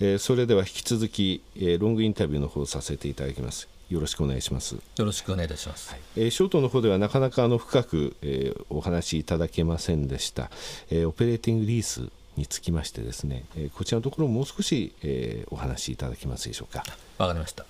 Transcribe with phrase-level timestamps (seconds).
[0.00, 3.68] えー、それでは引き続き、えー、ロングインタビューの方させていただきます。
[3.88, 4.74] よろしくお願いします。
[4.74, 10.50] よろしくお願いいたします、はい、えー、ショートの方ではなかなかあの深く、えー、お話しいただけませんでした、
[10.90, 16.84] えー、オペレーティングリースにつきましてですね、えー、こちらのところもう少し、えー、お話しいただけますでしょうか。
[17.18, 17.64] わかりました。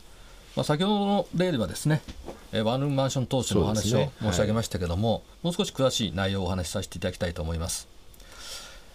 [0.57, 2.01] まあ、先ほどの例ではですね、
[2.53, 7.89] えー、ワンルームマンション投資のお話を申し上げましたけども、ねはい、もう少し詳しい内容をお話しさせていただきたいと思います。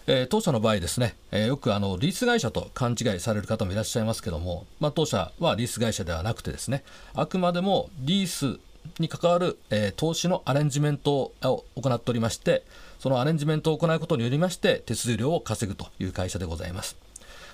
[0.06, 6.82] えー、当社の場合ですね、えー、よくあのリース会社と勘違いされる方もいらっしゃいますけども、まあ、当社はリース会社ではなくてですね
[7.14, 8.58] あくまでもリース
[8.98, 12.64] に関わる、えー、投資のアレンジメントを行っておりまして
[12.98, 16.96] そのアレンジメントを行うことによりまして手数料を稼ぐという会社でございます、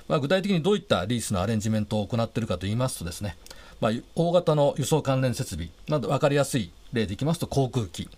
[0.09, 3.37] まあ、具体的にどういったリースのアレンジメントを行っているかといいますとですね、
[3.80, 8.09] まあ、大型の輸送関連設備、まあ、分かりやすい例でいきますと航空機。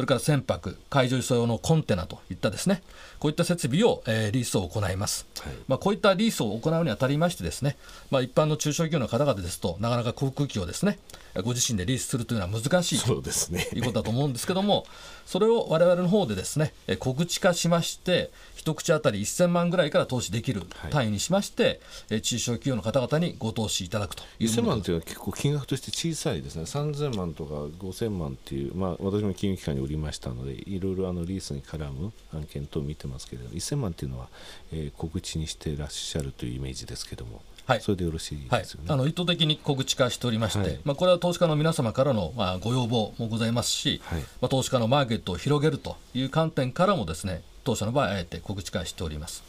[0.00, 2.82] それから船舶、海上輸送用のコンテナといったですね、
[3.18, 7.76] こういった設備を、えー、リースを行います、はい、まあ、こういったリースを行うにあたりましてですね、
[8.10, 10.98] まあ、一般の中小企業の方々ですと、なかなか航空機をですね、
[11.44, 13.20] ご自身でリースするというのは難しいと、
[13.52, 14.86] ね、いうことだと思うんですけども、
[15.26, 18.30] それを我々の方でですね、告知化しまして、
[18.60, 21.80] 一口当たり1000万ぐらいから投資できる単位にしまして、
[22.10, 34.28] はい、中小企業の方々にご投資いただくという1000万というのは結構金額として小さいですね、3000万とか5000万っていう、まあ、私も金融機関におりましたので、いろいろあのリースに絡む案件等を見てますけれども、1000万っていうのは、
[34.72, 37.42] えー、告知にしていらっしゃるというイメージですけども。
[37.66, 49.44] はい、それでよろしいですよね、はい、あの意図的に告知化しておりまして、はい、まあ、これは投資家の皆様からの、まあ、ご要望もございますし、はい、まあ、投資家のマーケットを広げるという観点からもですね当社の場合あえて告知化しております。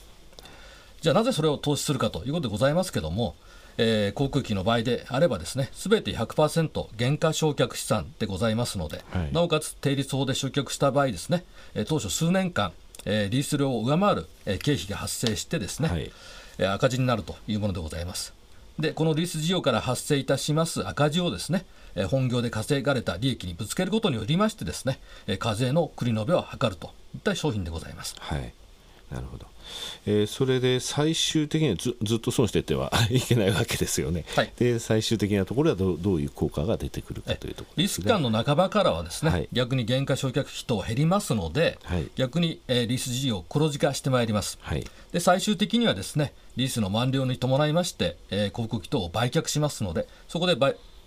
[1.01, 3.35] じゃあなぜそれを投資するかということでございますけども、
[3.77, 12.73] えー、航空機の場合であればですね全て100%減価償却資産でございますので、はい、なおかつ定率法で償却した場合ですね、えー、当初数年間、
[13.05, 16.11] えー、リース料を上回る、えー、経費が発生してですね、はい、
[16.57, 18.33] えー、赤字になるというものでございます。
[18.79, 21.65] でこのリース事業から発生いたします赤字をですね
[22.09, 24.99] 本業で稼がれた利益にぶつけることによりましてですね
[25.39, 28.15] 課税の繰り延べを図るといった商品でございます。
[28.19, 28.53] はい
[29.11, 29.45] なるほど、
[30.05, 50.55] えー、それで最終的にはずずっと損していっては いけないわけですよね、はい、で最終的なところはどどういう効果が出てくるかというところリスク感の半ばからはですね、はい、逆に減価償却費等減りますので、はい、逆に、えー、リース事業を黒字化してまいります、はい、で最終的にはですねリースの満了に伴いまして、えー、航空機等を売却しますのでそこで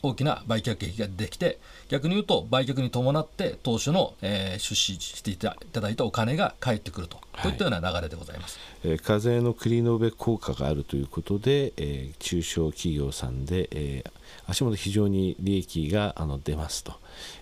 [0.08, 14.10] 大きな売却益ができて逆に言うと売却に伴って当初の、えー、出資していただいたお金が返ってくると、はい、こういったような流れでございます、えー、課税の繰り延べ効果があるということで、えー、中小企業さんで、えー、
[14.46, 16.94] 足元非常に利益があの出ますと、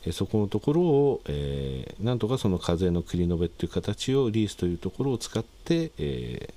[0.05, 6.49] えー、そこのところを、えー、なんとかその課税の繰り延べという形をリースというところを使って、え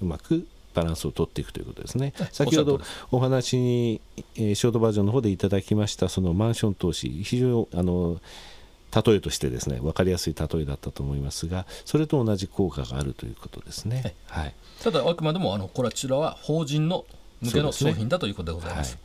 [0.00, 0.46] ー、うまく
[0.76, 2.12] バランスを取っていくということですね。
[2.30, 4.02] 先ほどお話に、
[4.36, 8.20] えー、ショートバージョンの方でいただきましたそのマンション投資非常にあの
[8.94, 14.14] 例えとしてですね分かりやすい例えだったと思いますがそれと同じ効果があるということですね。
[14.28, 17.06] はい、ただあくまでもあのこちらは法人の
[17.40, 18.98] 向けの商品だということでございます。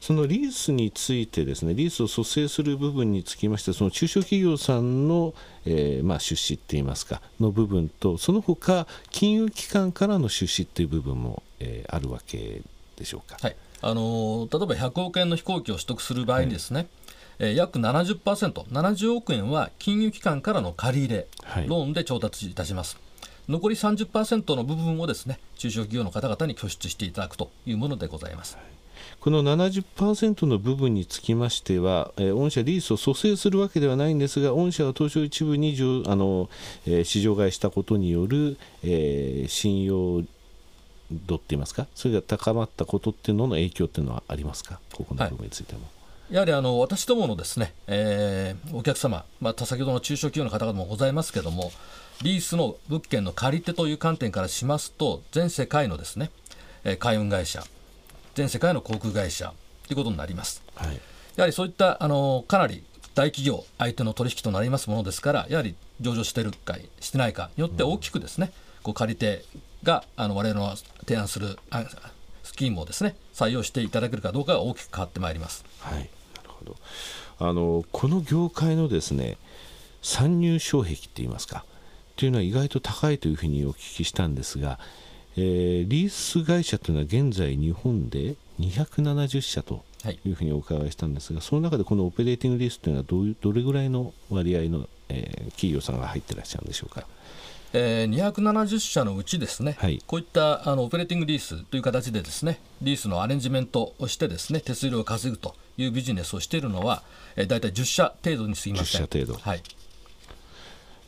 [0.00, 12.62] そのリースについてですねリースを蘇生する部分につきましてその中小企業さんの、えー、まあ、出資っていいますかの部分とその他金融機関からの出資っていう部分も、えー、あるわけ
[12.96, 13.36] でしょうか？
[13.40, 16.88] はいあの例えば100億円の飛行機を取得する場合にですね、はい
[17.38, 22.98] えー、約70%、70億円は金融機関からの借り入れ、はい、ローンで調達いたします。
[23.48, 28.56] 残り30%の部分をですね中小企業の方々に拠出していただくというものでございます。
[28.56, 28.64] はい
[29.20, 35.76] この70%の部分につきましては、えー、御社リースを蘇生するわけではないんですが、御社は東証一部に
[36.06, 36.48] あの、
[36.86, 40.22] えー、市場買いしたことによる、えー、信用
[41.10, 45.80] 度って言いますか、それが高まったことっていうのの影響っていうのはありますか、ここの部分についても。
[45.80, 45.86] は
[46.30, 46.34] い。
[46.34, 51.70] やはりあの私どものですね、えー、お客様、まあ、先ほどの中小企業の方々もございますけれども、
[52.22, 56.30] リースの物件の借り手という観点からしますと、全世界のですね、
[56.84, 57.64] えー、海運会社、
[58.36, 59.54] 全世界の航空会社
[59.86, 60.62] ということになります。
[60.74, 61.00] はい、
[61.36, 62.84] やはりそういったあのかなり
[63.14, 69.42] 大企業相手の取引となりますものですから、やはり上場しているかしてないかによって大きくですね、うん、こう借り手
[69.84, 71.58] があの我々の提案する
[72.42, 75.64] スキームをですね採用していただけるかどうかが大きく変わってまいります。
[75.80, 76.08] はい、なる
[76.48, 76.76] ほど。
[77.38, 79.38] あのこの業界のですね
[80.02, 81.64] 参入障壁って言いますか
[82.16, 84.78] というのは意外と高いというふうにお聞きしたんですが、
[85.36, 89.84] えー、リース会社というのは現在日本で270社と
[90.24, 97.06] いうふうにお伺いしたんですが、はい、その中でこのオペレーティングリースというのはどういうどれぐらいの割合の、えー、企業さんが入ってらっしゃるんでしょうか？
[97.72, 107.02] えー、270社のうちですね、はいこういったあのオペレーティングリースという形でですねリースのアレンジメントをしてですね手数料を稼ぐというビジネスをしているのは、
[107.34, 109.02] えー、大体10社程度に過ぎません。
[109.02, 109.62] 10社程度はい。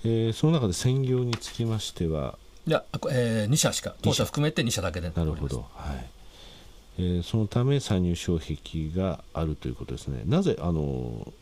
[0.05, 2.39] えーその中で専業につきましては
[2.69, 5.11] いや、えー、2社しか当社含めて2社だけで。
[5.15, 6.07] なるほど、はい。
[6.99, 10.23] えーそのため参入障壁があるということですね。
[10.27, 11.33] なぜあの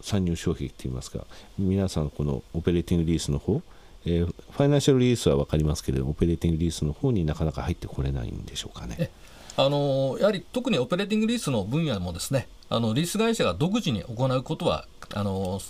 [0.00, 1.26] 参入障壁といいますか。
[1.58, 3.60] 皆さんこのオペレーティングリースの方
[4.06, 8.96] えーファイナンシャルリースは分かりますけれどもオペレーティングリースの方になかなか入ってこれないんでしょうかね。
[9.00, 9.10] え
[9.56, 15.60] あのやはり特にオペレーティングリースの分野もですねあのリース会社が独自に行うことはあの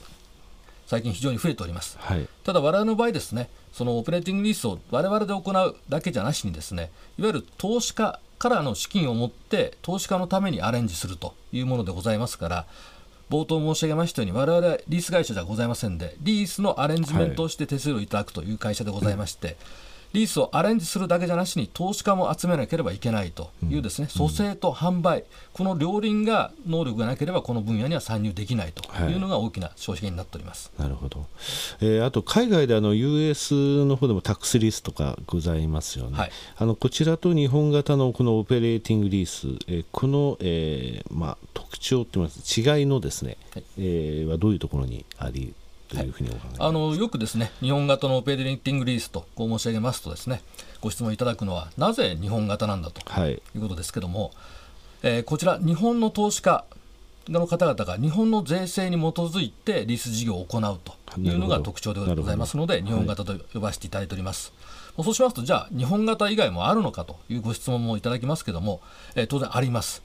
[0.89, 1.99] 最近非常に増えております。
[2.01, 12.67] はいただ我々の場合ですねそのオペレーティングリースを我々で行うだけじゃなしにですねいわゆる投資家からの資金を持って投資家のためにアレンジするというものでございますから
[13.29, 19.59] 冒頭申し上げましたように我々はリース会社じゃございませんでリースのアレンジメントをして手数料をいただくという会社でございまして、
[20.13, 29.15] リースをアレンジするだけじゃなしに投資家も集めなければいけないというですね、蘇生と販売この両輪が能力がなければこの分野には参入できないとい。
[29.15, 30.73] うのが大きな消費源になっております。
[30.79, 31.27] なるほど、
[31.81, 36.31] えーあと海外であの US の方でもタックスリースとかございますよね、はい。
[36.57, 43.65] あのこちらと日本型のこのオペレーティングリース、えーこの、えーまあ、特徴といいます違いのですね、はい。
[43.79, 45.55] えーはどういうところにあり
[45.97, 46.09] とい。
[46.09, 50.43] うふうにお考えですかあのよくですね日本型のオペレーティングリースとこう申し上げますとですね
[50.81, 53.33] ご質問いただくのはなぜ日本型なんだとはい。
[53.33, 54.33] いうことですけども、
[55.03, 56.65] えーこちら日本の投資家
[57.29, 64.53] の方々が日本の税制に基づいてリース事業を行うというのが特徴でございますので日本型と呼ばせていただいております。
[64.97, 68.81] そうしますとじゃあ日本型以外もあるのかというご質問もいただきますけども、
[69.15, 70.03] えー当然あります。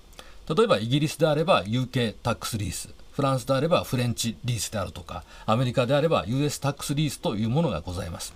[0.54, 8.34] 例えばイギリスであれば UK タックスリースフランスであればフレンチリースであるとかアメリカであれば US タックスリースというものがございます、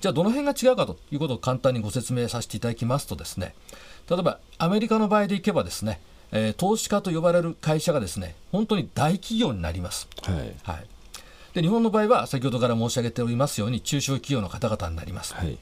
[0.00, 3.54] じゃあどの辺が違うかということを簡単にご説明させていただきますとですね
[4.08, 6.00] 例えばアメリカの場合でいけばですね、
[6.30, 10.08] えー投資家と呼ばれる会社がですね本当に大企業になります。
[10.22, 10.54] はい。
[10.62, 10.86] はい。
[11.54, 15.34] で日本の場合は先ほどから申し上げておりますように中小企業の方々になります。
[15.34, 15.58] はい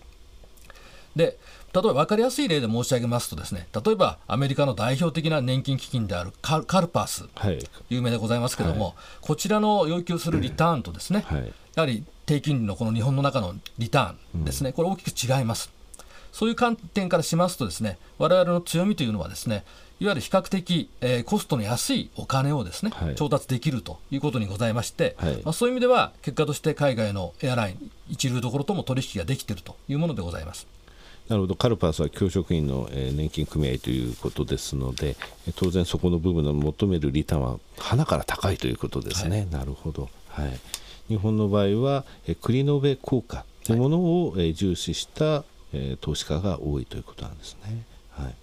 [1.16, 1.38] で
[1.72, 7.58] 例えば分かりやすい例で申し上げますとですね例えばアメリカの代表的な年金基金であるカルカルパースはい。
[7.88, 11.52] 有名でございますけれども、こちらの要求するリターンとですね、はい。
[11.74, 15.70] やはり低金利のこの日本の中のリターンですね、これ大きく違います。
[16.32, 19.64] そういう観点からしますとですね、我々の強みというのはですね、
[19.98, 23.14] いわゆる比較的、えーコストの安いお金をですね、はい。
[23.16, 25.34] 調達できるということにございまして、はい。
[25.44, 30.66] まあ、そういう意味では結果として海外のエアライン一流どころとも取引ができているというものでございます。
[31.30, 31.54] なるほど。
[31.54, 35.16] カルパスは教職員の、えー年金組合ということですので
[35.46, 40.58] えー当然そこの部分の求めるリターンは花から高いということですね、なるほど、はい、
[41.08, 48.34] 日本の場合は、えー繰り延べ効果というものを、えー重視した、えー投資家が多いということなんですね、はい。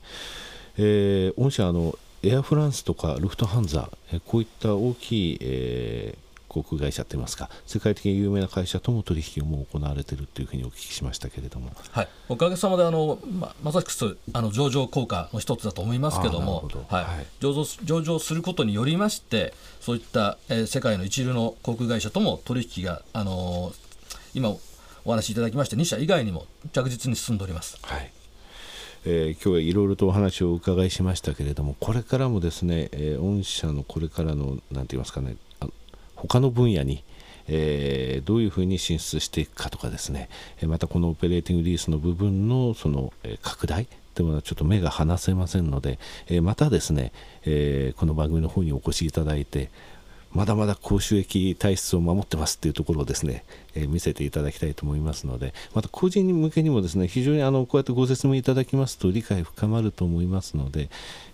[0.77, 11.71] えー御社あのエアフランスとかルフトハンザ、えーこういった大きい、えー航空会社といいますか世界的に有名な会社とも取引をもう行われているというふうにお聞きしましたけれども。
[11.91, 17.03] はい、おかげさまであのままさしくあの上場効果の一つだと思いますけどもはい。
[17.03, 17.25] はい。
[17.39, 23.87] 上場す上場することによりましてそういった、えー世界の一流の航空会社とも取引が、あのー
[24.33, 24.49] 今
[25.05, 27.77] お話しいただきました2社以外にも着実に進んでおります。
[27.81, 28.11] はい。
[29.05, 35.46] えー今日はいろいろとお話をお伺いしましたけれどもこれからもですね、えー御社のこれからのなんて言いますかねあ
[36.17, 37.03] 他の分野に、
[37.47, 40.27] えーどういうふうに進出していくかとかですね。
[40.63, 47.11] またこのオペレーティングリースの部分のその、えー拡大でもちょっと目が離せませんので、えまたですね、
[47.45, 49.69] えこの番組の方にお越しいただいて
[50.37, 60.89] まだまだ高収益体質を守ってますっていうところをですね、えー見せていただきたいと思いますのでまた個人向けにもですね非常にあのこうやってご説明いただきますと理解深まると思いますので、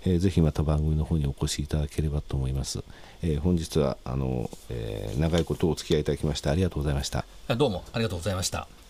[0.06, 2.82] えーぜひまた番組の方にお越しいただければと思います、
[3.22, 7.26] えー本日はあの、えー長いことお付き合いいただきましてありがとうございました
[7.58, 8.83] どうもありがとうございました。